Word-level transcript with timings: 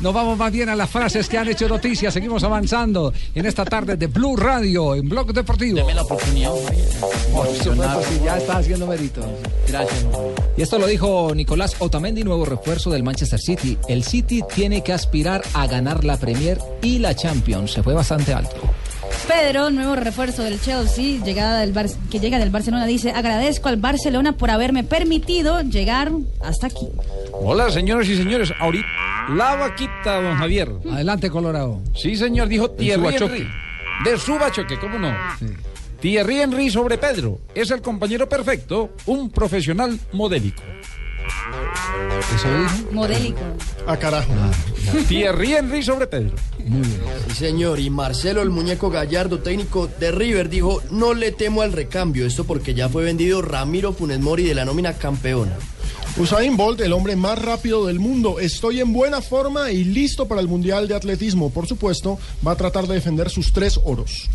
Nos 0.00 0.14
vamos 0.14 0.38
más 0.38 0.52
bien 0.52 0.68
a 0.68 0.76
las 0.76 0.88
frases 0.88 1.28
que 1.28 1.38
han 1.38 1.48
hecho 1.48 1.68
noticias. 1.68 2.14
Seguimos 2.14 2.44
avanzando 2.44 3.12
en 3.34 3.46
esta 3.46 3.64
tarde 3.64 3.96
de 3.96 4.06
Blue 4.06 4.36
Radio 4.36 4.94
en 4.94 5.08
Blog 5.08 5.32
Deportivo. 5.32 5.76
Deme 5.76 5.92
la 5.92 6.02
oportunidad. 6.02 6.50
Por 7.34 7.46
supuesto, 7.56 8.02
sí, 8.08 8.20
ya 8.24 8.38
está 8.38 8.58
haciendo 8.58 8.86
mérito. 8.86 9.20
Gracias. 9.66 10.04
Y 10.56 10.62
esto 10.62 10.78
lo 10.78 10.86
dijo 10.86 11.32
Nicolás 11.34 11.74
Otamendi, 11.80 12.22
nuevo 12.22 12.44
refuerzo 12.44 12.90
del 12.90 13.02
Manchester 13.02 13.40
City. 13.40 13.76
El 13.88 14.04
City 14.04 14.42
tiene 14.54 14.84
que 14.84 14.92
aspirar 14.92 15.42
a 15.54 15.66
ganar 15.66 16.04
la 16.04 16.16
Premier 16.16 16.58
y 16.80 17.00
la 17.00 17.14
Champions. 17.16 17.72
Se 17.72 17.82
fue 17.82 17.94
bastante 17.94 18.32
alto. 18.32 18.56
Pedro, 19.26 19.70
nuevo 19.70 19.96
refuerzo 19.96 20.42
del 20.42 20.60
Chelsea, 20.60 21.22
llegada 21.24 21.58
del 21.60 21.72
Bar- 21.72 21.88
que 22.10 22.20
llega 22.20 22.38
del 22.38 22.50
Barcelona, 22.50 22.86
dice, 22.86 23.10
agradezco 23.10 23.68
al 23.68 23.76
Barcelona 23.76 24.36
por 24.36 24.50
haberme 24.50 24.84
permitido 24.84 25.60
llegar 25.62 26.12
hasta 26.40 26.68
aquí. 26.68 26.86
Hola, 27.32 27.70
señoras 27.70 28.08
y 28.08 28.16
señores. 28.16 28.52
Ahorita 28.58 28.86
la 29.28 29.56
vaquita, 29.56 30.20
don 30.20 30.36
Javier. 30.36 30.70
Adelante, 30.90 31.30
Colorado. 31.30 31.80
Sí, 31.94 32.16
señor, 32.16 32.48
dijo 32.48 32.70
Thierry. 32.70 33.16
Henry. 33.16 33.48
De 34.04 34.16
Subachoque, 34.16 34.78
¿cómo 34.78 34.98
no? 34.98 35.12
Thierry 36.00 36.40
Henry 36.40 36.70
sobre 36.70 36.96
Pedro. 36.98 37.40
Es 37.54 37.70
el 37.70 37.82
compañero 37.82 38.28
perfecto, 38.28 38.90
un 39.06 39.30
profesional 39.30 39.98
modélico. 40.12 40.62
Eso 42.34 42.48
dijo. 42.48 42.92
Modélico. 42.92 43.40
Ah, 43.86 43.96
carajo. 43.96 44.32
Thierry 45.08 45.54
Henry 45.54 45.82
sobre 45.82 46.06
Pedro. 46.06 46.36
Sí, 47.28 47.34
señor. 47.34 47.80
Y 47.80 47.90
Marcelo, 47.90 48.42
el 48.42 48.50
muñeco 48.50 48.90
Gallardo, 48.90 49.40
técnico 49.40 49.88
de 49.98 50.12
River, 50.12 50.48
dijo, 50.48 50.82
no 50.90 51.14
le 51.14 51.32
temo 51.32 51.62
al 51.62 51.72
recambio. 51.72 52.26
Esto 52.26 52.44
porque 52.44 52.74
ya 52.74 52.88
fue 52.88 53.04
vendido 53.04 53.42
Ramiro 53.42 53.92
Funes 53.92 54.20
Mori 54.20 54.44
de 54.44 54.54
la 54.54 54.64
nómina 54.64 54.92
campeona. 54.94 55.56
Usain 56.20 56.56
Bolt, 56.56 56.80
el 56.80 56.92
hombre 56.92 57.14
más 57.14 57.40
rápido 57.40 57.86
del 57.86 58.00
mundo. 58.00 58.40
Estoy 58.40 58.80
en 58.80 58.92
buena 58.92 59.22
forma 59.22 59.70
y 59.70 59.84
listo 59.84 60.26
para 60.26 60.40
el 60.40 60.48
Mundial 60.48 60.88
de 60.88 60.96
Atletismo. 60.96 61.50
Por 61.50 61.68
supuesto, 61.68 62.18
va 62.44 62.52
a 62.52 62.56
tratar 62.56 62.88
de 62.88 62.94
defender 62.94 63.30
sus 63.30 63.52
tres 63.52 63.78
oros. 63.84 64.28